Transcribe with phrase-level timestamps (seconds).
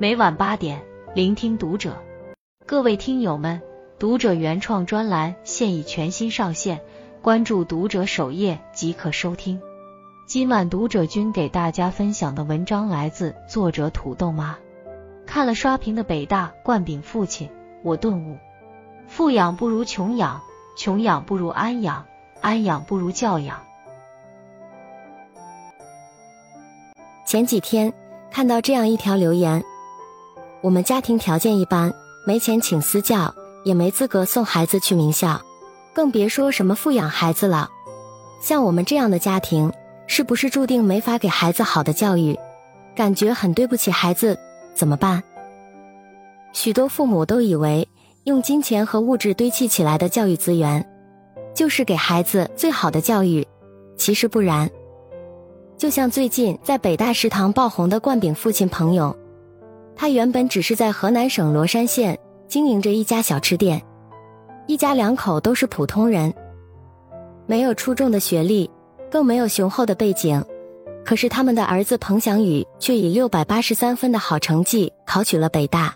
[0.00, 0.80] 每晚八点，
[1.14, 1.94] 聆听读者。
[2.64, 3.60] 各位听友们，
[3.98, 6.80] 读者原创专栏现已全新上线，
[7.20, 9.60] 关注读者首页即可收听。
[10.26, 14.56] 今晚读者君给大家分享的文章来自作者土豆妈。
[15.26, 17.50] 看了刷屏的北大灌饼父亲，
[17.84, 18.38] 我顿悟：
[19.06, 20.40] 富养不如穷养，
[20.78, 22.06] 穷养不如安养，
[22.40, 23.60] 安养不如教养。
[27.26, 27.92] 前几天
[28.30, 29.62] 看到这样一条留言：
[30.62, 31.92] 我们家庭条件一般，
[32.26, 35.40] 没钱请私教，也没资格送孩子去名校，
[35.94, 37.70] 更别说什么富养孩子了。
[38.42, 39.72] 像我们这样的家庭，
[40.06, 42.38] 是不是注定没法给孩子好的教育？
[42.94, 44.38] 感觉很对不起孩子，
[44.74, 45.22] 怎么办？
[46.52, 47.88] 许多父母都以为
[48.24, 50.86] 用金钱和物质堆砌起来的教育资源，
[51.54, 53.46] 就是给孩子最好的教育，
[53.96, 54.68] 其实不然。
[55.78, 59.16] 就像最近在北大食堂爆红的灌饼父亲彭勇，
[60.00, 63.82] 他原本只是在河南省罗山县经营着一家小吃店，
[64.66, 66.32] 一家两口都是普通人，
[67.44, 68.70] 没有出众的学历，
[69.10, 70.42] 更没有雄厚的背景，
[71.04, 75.94] 可是他们的儿子彭翔宇却以六百八十三分的好成绩考取了北大。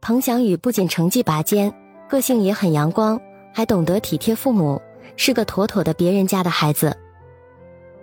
[0.00, 1.74] 彭翔宇不仅成绩拔尖，
[2.08, 3.20] 个性也很阳光，
[3.52, 4.80] 还懂得体贴父母，
[5.16, 6.96] 是个妥妥的别人家的孩子。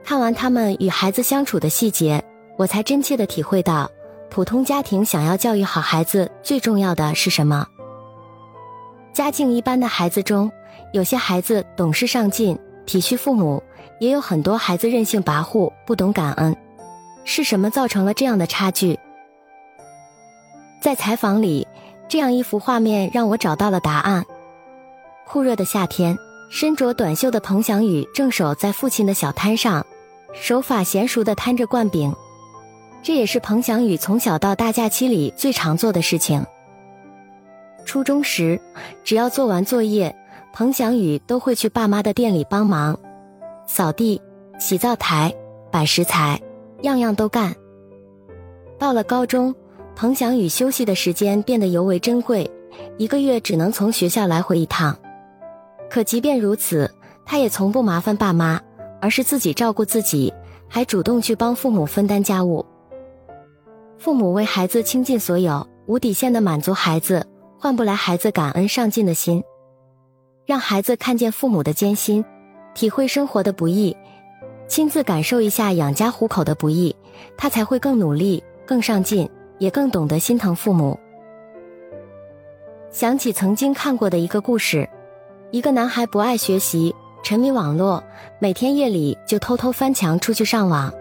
[0.03, 2.21] 看完他们与孩子相处的细节，
[2.57, 3.89] 我才真切的体会到，
[4.29, 7.65] 普通家庭想要教育好孩子，最重要的是什么？
[9.13, 10.51] 家境一般的孩子中，
[10.93, 13.63] 有些孩子懂事上进、体恤父母，
[13.99, 16.55] 也有很多孩子任性跋扈、不懂感恩。
[17.23, 18.99] 是什么造成了这样的差距？
[20.79, 21.67] 在采访里，
[22.07, 24.23] 这样一幅画面让我找到了答案。
[25.25, 26.15] 酷热的夏天，
[26.51, 29.85] 身着短袖的彭翔宇正守在父亲的小摊上。
[30.33, 32.13] 手法娴熟的摊着灌饼，
[33.07, 36.45] 这也是彭翔宇从小到大假期里最常做的事情。
[37.85, 38.59] 初中时，
[39.05, 40.13] 只要做完作业，
[40.51, 42.99] 彭翔宇都会去爸妈的店里帮忙，
[43.65, 44.21] 扫地、
[44.59, 45.33] 洗灶台、
[45.71, 46.41] 摆食材，
[46.81, 47.55] 样样都干。
[48.77, 49.55] 到了高中，
[49.95, 52.51] 彭翔宇休息的时间变得尤为珍贵，
[52.97, 54.93] 一个月只能从学校来回一趟。
[55.89, 56.93] 可即便如此，
[57.25, 58.59] 他也从不麻烦爸妈。
[58.99, 60.33] 而是自己照顾自己，
[60.67, 62.65] 还主动去帮父母分担家务。
[63.97, 67.25] 父母为孩子倾尽所有，无底线的满足孩子，
[67.59, 69.43] 换不来孩子感恩上进的心。
[70.45, 72.23] 让孩子看见父母的艰辛，
[72.73, 73.95] 体会生活的不易，
[74.67, 76.95] 亲自感受一下养家糊口的不易，
[77.35, 80.97] 他才会更努力、更上进，也更懂得心疼父母。
[82.91, 84.87] 想起曾经看过的一个故事，
[85.51, 86.93] 一个男孩不爱学习。
[87.23, 88.01] 沉迷网络，
[88.39, 90.93] 每天夜里就偷偷翻墙出去上网，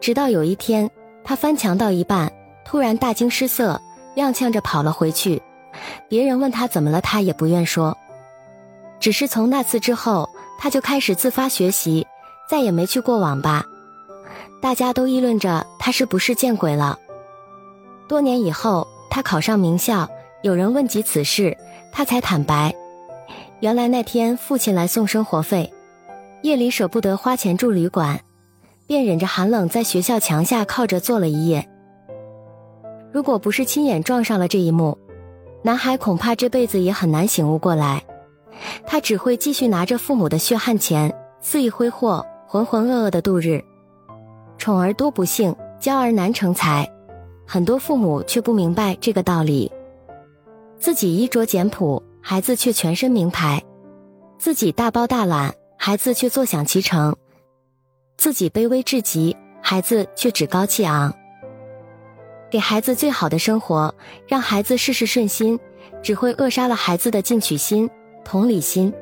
[0.00, 0.88] 直到有一天，
[1.24, 2.30] 他翻墙到一半，
[2.64, 3.80] 突然大惊失色，
[4.14, 5.42] 踉跄着跑了回去。
[6.08, 7.96] 别人问他怎么了，他也不愿说。
[9.00, 12.06] 只是从那次之后，他就开始自发学习，
[12.48, 13.64] 再也没去过网吧。
[14.62, 16.98] 大家都议论着他是不是见鬼了。
[18.08, 20.08] 多年以后，他考上名校，
[20.42, 21.56] 有人问及此事，
[21.90, 22.74] 他才坦白。
[23.60, 25.72] 原来那天父亲来送生活费，
[26.42, 28.20] 夜里舍不得花钱住旅馆，
[28.86, 31.68] 便忍着寒冷在学校墙下靠着坐了一夜。
[33.12, 34.98] 如果不是亲眼撞上了这一幕，
[35.62, 38.02] 男孩恐怕这辈子也很难醒悟过来。
[38.86, 43.62] 他只会继续拿着父母的血汗钱肆意挥霍，浑浑噩噩的度日。
[44.58, 46.88] 宠儿多不幸，娇儿难成才。
[47.46, 49.70] 很多父母却不明白这个道理，
[50.78, 52.02] 自己衣着简朴。
[52.26, 53.62] 孩子却全身名牌，
[54.38, 57.12] 自己大包大揽，孩子却坐享其成；
[58.16, 61.14] 自己卑微至极，孩子却趾高气昂。
[62.50, 63.94] 给孩子最好的生活，
[64.28, 65.58] 让孩子事事顺心，
[66.02, 67.90] 只会扼杀了孩子的进取心、
[68.24, 68.92] 同理心。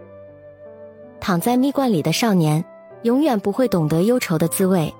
[1.20, 2.64] 躺在蜜罐里的少年，
[3.02, 4.92] 永远不会懂得忧愁的滋味。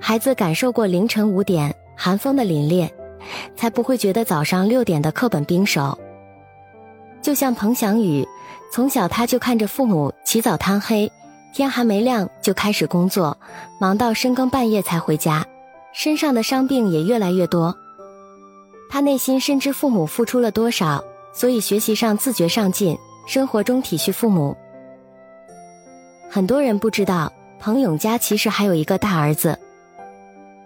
[0.00, 2.90] 孩子感受过凌晨五点寒风的凛冽，
[3.54, 5.96] 才不会觉得早上六点的课本冰手。
[7.20, 8.26] 就像彭翔宇，
[8.72, 11.12] 从小他就看着父母起早贪黑，
[11.52, 13.36] 天还没亮就开始工作，
[13.80, 15.44] 忙到深更半夜才回家，
[15.92, 17.76] 身上的伤病也越来越多。
[18.88, 24.56] 他内心深知父母付出了多少，所以学习上自觉上进，生活中体恤父母。
[26.28, 29.58] 很多人不知道，彭勇家其实还有一个大儿子。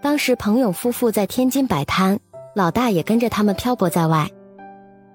[0.01, 2.19] 当时彭勇夫妇在天津摆摊，
[2.55, 4.29] 老大也跟着他们漂泊在外。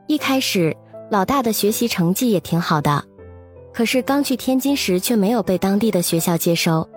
[0.06, 0.76] 一开始。
[1.10, 3.02] 老大的学习成绩也挺好的，
[3.72, 6.88] 可是刚去天津时却没有被当地的学校接收，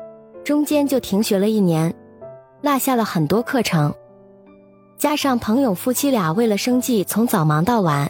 [0.44, 1.94] 中间就停学了一年，
[2.62, 3.94] 落下了很多课程。
[4.98, 8.10] 加上彭勇夫妻俩为了生计从早忙到晚，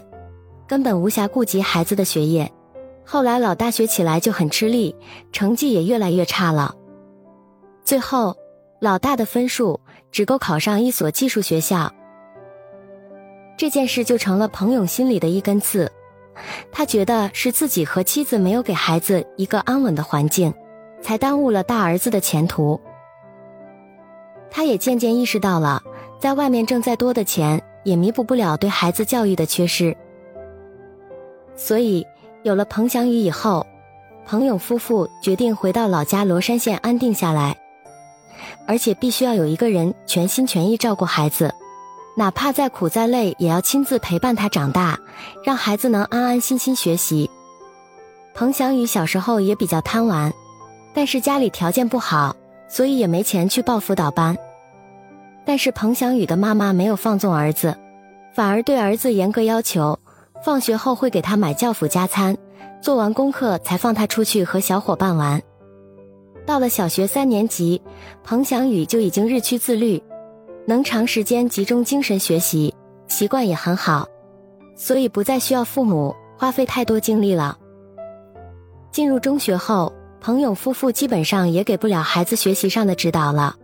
[0.66, 2.50] 根本无暇顾及孩子的学业。
[3.04, 4.96] 后来老大学起来就很吃力，
[5.30, 6.74] 成绩也越来越差了。
[7.84, 8.34] 最后，
[8.80, 9.78] 老大的分数
[10.10, 11.92] 只够考上一所技术学校。
[13.58, 15.90] 这件事就成了彭勇心里的一根刺，
[16.72, 20.52] 他觉得是自己和妻子没有给孩子一个安稳的环境，
[21.00, 22.80] 才耽误了大儿子的前途。
[24.50, 25.82] 他也渐渐意识到了，
[26.18, 29.96] 在外面挣再多的钱，也弥补不了对孩子教育的缺失。
[31.56, 32.06] 所以，
[32.42, 33.66] 有了彭翔宇以后，
[34.26, 37.56] 彭勇夫妇决定回到老家罗山县安定下来。
[38.66, 41.54] 而且必须要有一个人全心全意照顾孩子，
[42.16, 44.98] 哪怕再苦再累，也要亲自陪伴他长大，
[45.44, 47.28] 让孩子能安安心心学习。
[48.34, 50.32] 彭祥宇小时候也比较贪玩，
[50.94, 52.36] 但是家里条件不好，
[52.68, 54.36] 所以也没钱去报辅导班。
[55.44, 57.76] 但是彭祥宇的妈妈没有放纵儿子，
[58.32, 59.98] 反而对儿子严格要求，
[60.44, 62.36] 放学后会给他买教辅加餐，
[62.80, 65.42] 做完功课才放他出去和小伙伴玩。
[66.46, 67.82] 到了小学三年级，
[68.22, 70.02] 彭祥宇就已经日趋自律，
[70.66, 72.74] 能长时间集中精神学习，
[73.06, 74.08] 习惯也很好，
[74.74, 77.58] 所以不再需要父母花费太多精力了。
[78.90, 83.56] 进入中学后，彭勇夫妇基本上也给不了孩子学习上的指导了，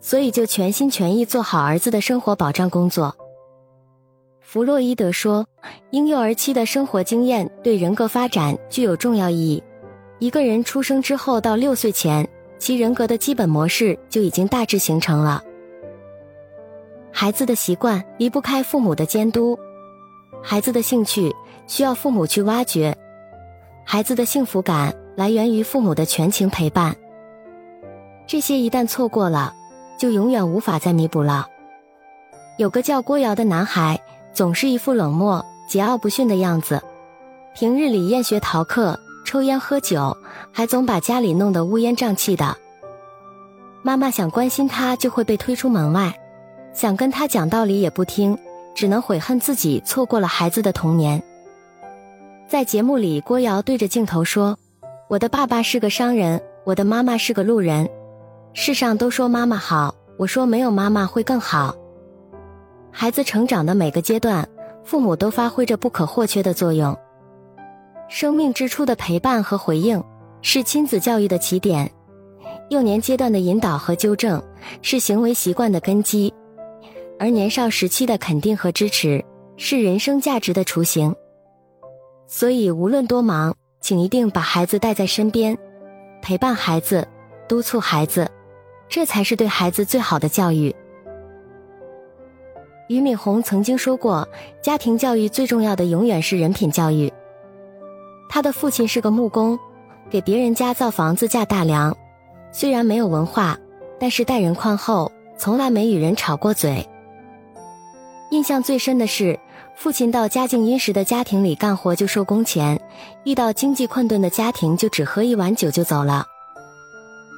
[0.00, 3.14] 所以就全心全意做好儿子的生活保障工作。
[4.40, 5.44] 弗洛伊德说，
[5.90, 9.62] 婴幼儿期的生活经验对人格发展具有重要意义。
[10.18, 12.26] 一个人出生之后到六岁前，
[12.58, 15.42] 其人格的基本模式就已经大致形成了。
[17.20, 19.58] 孩子的习惯离不开父母的监督，
[20.40, 21.34] 孩子的兴趣
[21.66, 22.96] 需要父母去挖掘，
[23.84, 26.94] 孩子的幸福感来源于父母的全情陪伴。
[28.24, 29.52] 这些一旦错过了，
[29.98, 31.48] 就永远无法再弥补了。
[32.56, 34.00] 有个叫郭瑶的男孩，
[34.32, 36.80] 总是一副冷漠、桀骜不驯的样子，
[37.52, 38.96] 平日里厌学逃课。
[39.24, 40.16] 抽烟喝酒，
[40.52, 42.56] 还总把家里弄得乌烟瘴气的。
[43.82, 46.12] 妈妈想关心他，就会被推出门外；
[46.78, 48.38] 想跟他讲道理也不听，
[48.72, 51.20] 只能悔恨自己错过了孩子的童年。
[52.46, 54.56] 在节目里，郭瑶对着镜头说
[55.10, 57.90] ：“我的爸爸是个商人，我的妈妈是个路人。
[58.52, 61.74] 世上都说妈妈好，我说没有妈妈会更好。”
[62.94, 64.48] 孩子成长的每个阶段，
[64.84, 66.96] 父母都发挥着不可或缺的作用。
[68.08, 70.00] 生命之初的陪伴和回应，
[70.42, 71.88] 是亲子教育的起点；
[72.70, 74.40] 幼年阶段的引导和纠正，
[74.80, 76.32] 是行为习惯的根基；
[77.18, 79.24] 而年少时期的肯定和支持，
[79.56, 81.14] 是人生价值的雏形。
[82.26, 85.56] 所以，无论多忙，请一定把孩子带在身边，
[86.22, 87.06] 陪伴孩子，
[87.48, 88.30] 督促孩子，
[88.88, 90.74] 这才是对孩子最好的教育。
[92.88, 94.26] 俞敏洪曾经说过
[94.62, 97.12] ：“家庭教育最重要的，永远是人品教育。”
[98.30, 99.58] 他的父亲是个木工，
[100.08, 101.96] 给别人家造房子架大梁。
[102.52, 103.58] 虽然没有文化，
[103.98, 106.88] 但是待人宽厚，从来没与人吵过嘴。
[108.30, 109.38] 印象最深的是，
[109.74, 112.78] 父亲到家境殷实的家庭里干活就收工钱，
[113.24, 116.26] 遇到经济困顿的家庭就只喝一碗酒就走了。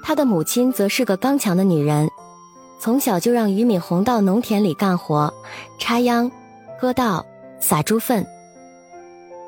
[0.02, 2.08] 他的母亲则是个刚强的女人，
[2.80, 5.32] 从小就让俞敏洪到农田里干活，
[5.78, 6.30] 插秧、
[6.80, 7.24] 割稻、
[7.60, 8.26] 撒猪粪。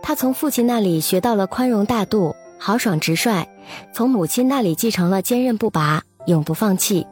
[0.00, 3.48] 他从父亲那里学到了宽容大度、豪爽直率，
[3.92, 7.06] 从母亲那里继承了坚韧不拔、永不放弃。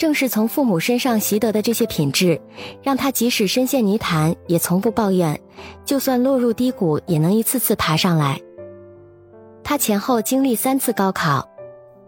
[0.00, 2.40] 正是从父母身上习得的这些品质，
[2.82, 5.38] 让他即使深陷泥潭也从不抱怨，
[5.84, 8.40] 就算落入低谷也能一次次爬上来。
[9.62, 11.46] 他前后经历三次高考，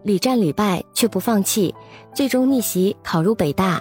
[0.05, 1.75] 屡战屡败却不放弃，
[2.15, 3.79] 最终逆袭考入北大。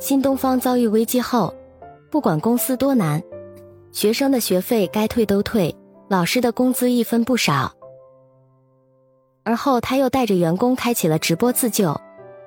[0.00, 1.54] 新东方遭遇危机后，
[2.10, 3.22] 不管公司多难。
[3.92, 5.72] 学生的学费该退都退，
[6.08, 7.72] 老师的工资一分不少。
[9.44, 11.96] 而后他又带着员工开启了直播自救，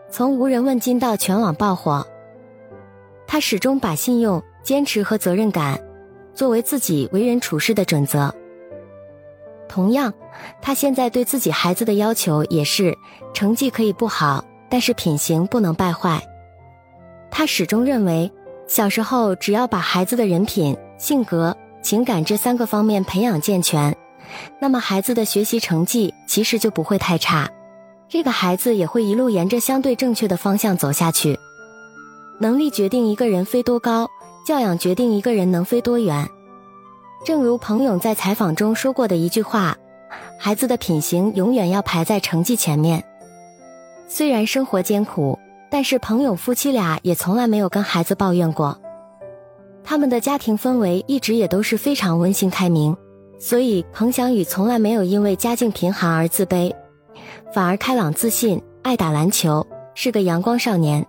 [0.09, 2.05] 从无人问津到全网爆火。
[3.25, 5.79] 他始终把信用、坚持和责任感
[6.33, 8.33] 作为自己为人处事的准则。
[9.67, 10.13] 同样，
[10.61, 12.97] 他现在对自己孩子的要求也是：
[13.33, 16.21] 成绩可以不好，但是品行不能败坏。
[17.29, 18.31] 他始终认为，
[18.65, 20.77] 小时候只要把孩子的人品。
[20.97, 23.95] 性格、情感这三个方面培养健全，
[24.59, 27.47] 那么孩子的学习成绩其实就不会太差，
[28.09, 31.37] 这个孩子也会一路沿着相对正确的方向走下去。
[32.39, 34.07] 能力决定一个人飞多高，
[34.45, 36.29] 教养决定一个人能飞多远。
[37.25, 39.75] 正如彭勇在采访中说过的一句话
[40.39, 43.03] ：“孩子的品行永远要排在成绩前面。”
[44.07, 45.37] 虽然生活艰苦，
[45.69, 48.79] 但是彭勇夫妻俩也从来没有跟孩子抱怨过，
[49.83, 52.95] 他们的家庭氛围一直也都是非常温馨开明，
[53.37, 56.73] 所以彭翔宇从来没有因为家境贫寒而自卑，
[57.53, 61.05] 反而开朗自信，爱打篮球，是个阳光少年。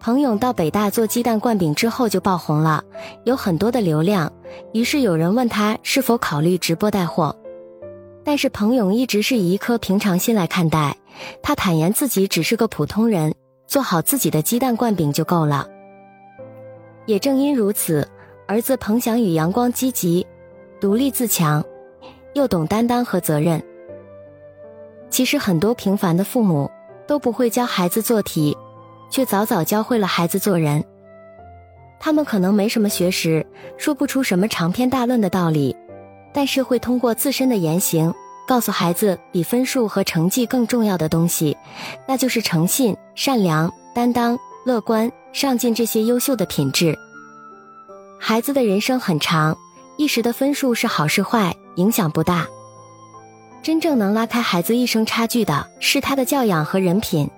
[0.00, 2.84] 彭勇到北大做鸡蛋灌饼之后就爆红了，
[3.24, 4.32] 有很多的流量，
[4.72, 7.34] 于是有人问他是否考虑直播带货，
[8.22, 10.96] 但是彭勇一直是以一颗平常心来看待。
[11.42, 13.34] 他坦言自己只是个普通人，
[13.66, 15.66] 做好自己的鸡蛋灌饼就够了。
[17.06, 18.06] 也正因如此，
[18.46, 20.24] 儿子彭翔宇阳光积极、
[20.80, 21.64] 独立自强，
[22.34, 23.60] 又懂担当和责任。
[25.18, 26.70] 其实很多平凡的父母
[27.08, 28.56] 都不会教孩子做题，
[29.10, 30.84] 却早早教会了孩子做人。
[31.98, 33.44] 他们可能没什么学识，
[33.76, 35.74] 说不出什么长篇大论的道理，
[36.32, 38.14] 但是会通过自身的言行。
[38.46, 41.56] 告诉孩子，比分数和成绩更重要的东西，
[42.06, 46.96] 那就是诚信、善良、担当、乐观、上进这些优秀的品质。
[48.20, 49.58] 孩子的人生很长，
[49.96, 52.46] 一时的分数是好是坏，影响不大。
[53.62, 57.28] 真正能拉开孩子一生差距的是他的教养和人品。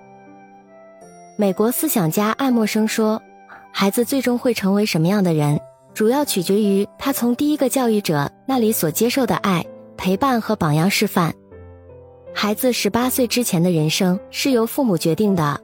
[1.37, 3.21] 美国思想家爱默生说
[3.73, 5.59] ：“孩子最终会成为什么样的人，
[5.93, 9.65] 主要取决于他从第一个教育者那里所接受的爱。”
[10.03, 11.31] 陪伴和榜样示范，
[12.33, 15.61] 孩子十八岁之前的人生是由父母决定的，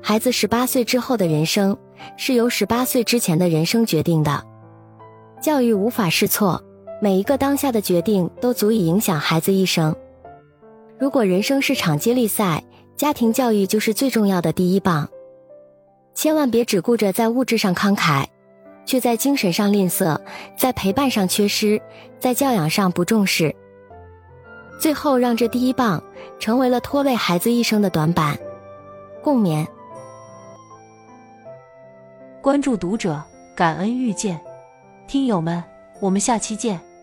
[0.00, 1.76] 孩子十八岁之后的人生
[2.16, 4.44] 是由十八岁之前的人生决定的。
[5.42, 6.62] 教育无法试错，
[7.00, 9.94] 每一个当下的决定都足以影响孩子一生。
[10.98, 12.62] 如果人生是场接力赛，
[12.96, 15.08] 家庭教育就是最重要的第一棒。
[16.14, 18.26] 千万别只顾着在物质上慷慨。
[18.86, 20.20] 却在精神上吝啬，
[20.58, 21.80] 在陪伴上缺失，
[22.18, 23.56] 在教养上不重视。
[24.78, 26.02] 最后，让这第一棒
[26.38, 28.38] 成为了拖累孩子一生的短板。
[29.22, 29.66] 共勉。
[32.42, 33.22] 关注读者，
[33.56, 34.38] 感恩遇见，
[35.06, 35.64] 听友们，
[36.00, 36.93] 我们下期见。